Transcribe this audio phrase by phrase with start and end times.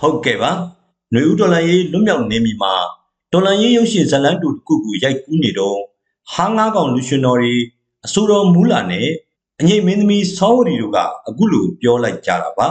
[0.00, 0.52] ဟုတ်ကဲ့ပါ
[1.12, 2.74] ຫນွေဦးဒေါ်လာရေးလွတ်မြောက်နေပြီမှာ
[3.32, 5.78] ဒေါ်လာရေးရုပ်ရှင်ဇတ်လန်းတူတစ်ခုကိုရိုက်ကူးနေတော့
[6.32, 7.54] ဟားငါးကောင်လူရှင်တော်တွေ
[8.06, 9.08] အဆိုတော်မူလာနဲ့
[9.60, 10.98] အငိမ့်မင်းသမီးဆောင်းဝရီတို့က
[11.28, 12.68] အခုလိုပြောလိုက်ကြတာပါ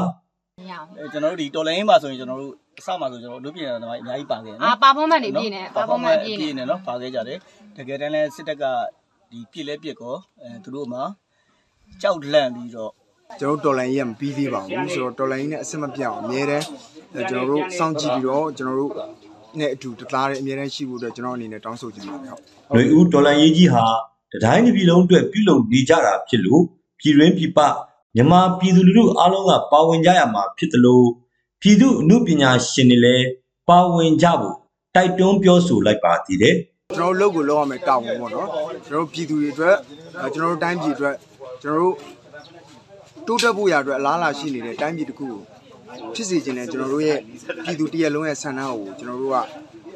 [0.59, 7.37] မရအောင်အဲကျွန်တော်တို့ဒီတော်လိုင်းမှာဆိုရင်ကျွန်တော်တို့အစမှာဆိုကျွန်တော်တို့လူပြည်တော်အများကြီးပါခဲ့တယ်အာနော်ပါဖောမန့်နေပြည့်နေပါဖောမန့်ပြည့်နေနေနော်ပါခဲ့ကြတယ်
[7.77, 8.63] တကယ်တမ်းလဲစစ်တပ်က
[9.31, 11.03] ဒီပြစ်လဲပြစ်ကောအဲသူတို့မှာ
[12.01, 12.91] ကြောက်လန့်ပြီးတော့
[13.39, 16.65] ကျွန်တော်တို့တော်လိုင်းကြီးကမပြီးသေးပါဘူးဆိုတော့တော်လိုင်းကြီးနဲ့အစစ်မပြတ်အောင်အများတန်း
[17.13, 18.91] အဲကျွန်တော်တို့စောင့်ကြည့်ပြီးတော့ကျွန်တော်တို့
[19.59, 23.85] နဲ့အတူတသားတဲ့အများတန်းရှိဖို့အတွက်ကျွန်တော်အနေနဲ့တောင်းဆိုချင်ပါတယ်ဟုတ်။ຫນွေဦးဒေါ်လာရေးကြီးဟာ
[24.33, 26.61] တတိုင်းတစ်ပြည်လုံးအတွက်ပြုလုပ်နေကြတာဖြစ်လို့
[26.99, 27.59] ပြည်တွင်းပြည်ပ
[28.15, 31.07] မြန်မာပြည်သူလူထုအားလုံးကပါဝင်ကြရမှာဖြစ်တယ်လို့
[31.61, 33.25] ပြည်သူအမှုပညာရှင်တွေလည်း
[33.69, 34.55] ပါဝင်ကြဖို့
[34.95, 36.55] တိုက်တွန်းပြောဆိုလိုက်ပါသေးတယ်။
[36.95, 38.47] ကျွန်တော်တို့လုပ်ကိုလုပ်ရမယ်တာဝန်ပေါ့နော်
[38.87, 39.75] ကျွန်တော်တို့ပြည်သူတွေအတွက်
[40.21, 41.15] အဲကျွန်တော်တို့တိုင်းပြည်အတွက်
[41.61, 41.95] ကျွန်တော်တို့
[43.25, 45.41] တိုးတက်ဖို့ရအတွက်အလားအလာရှိနေတဲ့တိုင်းပြည်တစ်ခုကို
[46.15, 47.19] ဖြစ်စေခြင်းနဲ့ကျွန်တော်တို့ရဲ့
[47.65, 49.37] ပြည်သူတရက်လုံးရဲ့ဆန္ဒကိုကျွန်တော်တို့က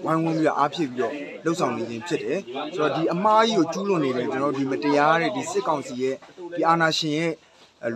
[0.06, 2.40] ဝိုင်းဝန်းပြီးတော့အားဖြစ်ပြီးတော့လှုပ်ဆောင်နေခြင်းဖြစ်တယ်
[2.76, 6.16] ဆိုတော့ဒီအမားကြီးကိုကျူးလွန်နေတဲ့ကျွန်တော်တို့ဒီမတရားတဲ့ဒီစစ်ကောင်စီရဲ့
[6.58, 7.36] ဒီအာဏာရှင်ရဲ့အဲ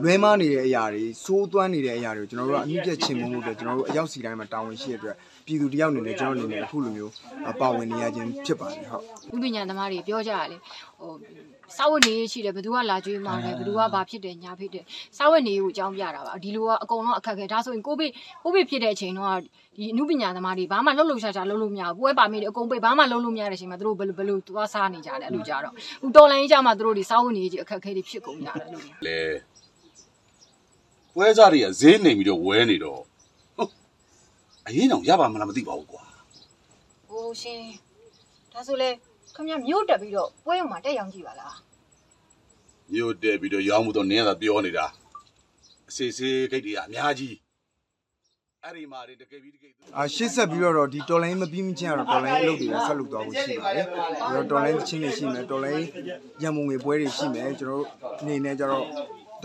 [0.01, 7.11] လွဲမားနေတဲ့အရာတွေစိုးသွမ်းနေတဲ့အရာတွေကိုကျွန်တော်တို့ကအမှုပြတ်ချင်မှုလို့အတွက်ကျွန်တော်တို့အရောက်စီတိုင်းမှာတာဝန်ရှိတဲ့အတွက်ပြည်သူတယောက်အနေနဲ့ကျွန်တော်အနေနဲ့အခုလိုမျိုး
[7.61, 9.03] ပါဝင်နေရခြင်းဖြစ်ပါတယ်ဟုတ်
[9.35, 10.57] ဥပညာသမားတွေပြောကြရလေ
[10.99, 11.11] ဟို
[11.77, 14.83] စာဝတ်နေရေးရှိတယ်ဘယ်သူကလာကြွေးမှာလဲဘယ်သူကဘာဖြစ်တယ်ညာဖြစ်တယ်
[15.17, 18.11] စာဝတ်နေရေးကိုအကြောင်းပြတာပါဒီလိုကအကုန်လုံးအခက်ခဲဒါဆိုရင်ကိုဗစ်
[18.43, 19.37] ကိုဗစ်ဖြစ်တဲ့အချိန်တော့
[19.77, 29.17] ဒီအမှုပညာသမားတွေဘာမှလှုပ်လှုပ်ရှားရှားလှုပ်လို့မရဘူးပွဲပါမိတယ်အကုန်ပိတ်ဘာမှလှုပ်လို့မရတဲ့အချိန်မှာသူတို့ဘယ်လိုဘယ်လိုသွားစားနေကြတယ်အဲ့လိုကြတော့ဟိုတော်လိုင်းကြီးကြမှာသူတို့ဒီစာဝတ်နေရေးကြီးအခက်ခဲတွေဖြစ်ကုန်ကြတယ်လို့လေ
[31.15, 33.01] ပွဲစားတွေကဈေးနေပြီးတော့ဝဲနေတော့
[33.55, 33.71] ဟုတ်
[34.67, 36.03] အရင်တော့ရပါမလားမသိပါဘူးကွာ
[37.07, 37.61] ဟိုရှင်
[38.53, 38.89] ဒါဆိုလေ
[39.35, 41.55] ခမမြို့တက်ပြီးတော့ပွဲရုံမှာတက်ရောင်းကြည့်ပါလား
[42.93, 44.85] မြို့တက်ပြီးတော့ရောင်းမှုတော့နင်းရတာပြောနေတာ
[45.89, 47.35] အစီအစီဂိတ်တွေကအများကြီး
[48.63, 55.85] အဲ့ဒီမှာတွေတကယ်ပြီးတကယ်သူအာရှေ့ဆက်ပြီးတော့ဒီတော်လိုင်းမပြီးမချင်းကတော့တော်လိုင်းအလုပ်တွေကဆက်လုပ်သွားဖို့ရှိပါတယ်။ပြီးတော့တော်လိုင်းချင်းတွေရှိမယ်တော်လိုင်း
[56.43, 57.85] ရံမုံငွေပွဲတွေရှိမယ်ကျွန်တော်တို့
[58.21, 58.85] အနေနဲ့ကျတော့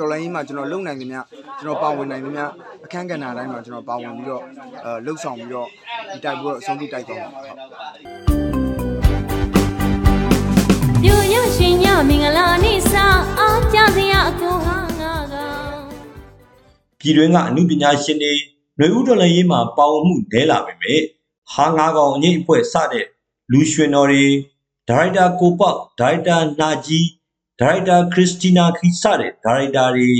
[0.01, 1.21] တော်လိုင်းမှာကျွန်တော်လုံနိုင်သမျှ
[1.61, 2.45] ကျွန်တော်ပါဝင်နိုင်သမျှ
[2.85, 4.43] အခန်းကဏ္ဍတိုင်းမှာကျွန်တော်ပါဝင်ပြီးတော့
[4.85, 5.69] အဲလှုပ်ဆောင်ပြီးတော့
[6.13, 7.57] ဒီတိုက်ပွဲအဆုံးထိတိုက်သွားပါဟုတ်
[11.03, 13.07] ပြူရရှင်ညမင်္ဂလာနေ့စာ
[13.39, 15.83] အားကြစရာအကူဟာငါကောင်
[17.01, 18.33] ပြည်တွင်းကအမှုပညာရှင်တွေ
[18.77, 21.01] ຫນွေဦးတော်လည်းရေးမှာပါဝင်မှုနဲလာပေမဲ့
[21.53, 23.07] ဟာငါးကောင်အငိမ့်အဖွဲ့စတဲ့
[23.53, 24.25] လူရွှင်တော်တွေ
[24.89, 27.07] ဒါရိုက်တာကိုပေါက်ဒါရိုက်တာနာကြီး
[27.61, 30.11] ဒါရိုက်တာခရစ်စတီနာခီစတဲ့ဒါရိုက်တာတွေ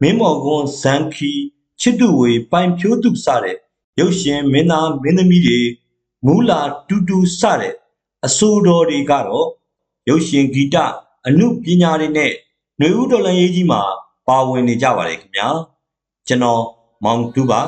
[0.00, 1.32] မင်းမော်ကွန်ဇန်ခီ
[1.80, 3.56] ချစ်တူဝေပိုင်ဖြိုးသူစတဲ့
[4.00, 5.60] ရုပ်ရှင်မင်းသားမင်းသမီးတွေ
[6.26, 7.74] မူလာတူတူစတဲ့
[8.26, 9.48] အဆိုတော်တွေကတော့
[10.08, 10.76] ရုပ်ရှင်ဂီတ
[11.26, 12.32] အမှုပညာတွေနဲ့
[12.78, 13.82] ຫນွေဦးတော်လည်းရေးကြီးမှာ
[14.28, 15.48] ပါဝင်နေကြပါတယ်ခင်ဗျာ
[16.28, 16.62] ကျွန်တော်
[17.04, 17.60] မောင်တူပါ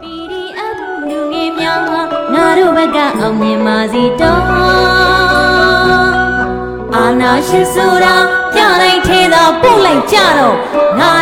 [0.00, 0.78] PDF
[1.08, 2.00] လူငယ်များဟာ
[2.34, 4.58] ငါတို့ဘက်ကအောင်မြင်ပါစေတော့အာ
[4.98, 5.01] နာ
[7.48, 8.14] ရှင်ဆိုတာ
[8.54, 10.54] ပြလိုက်သေးတာပို့လိုက်ကြတော့
[10.98, 11.21] ငါတိ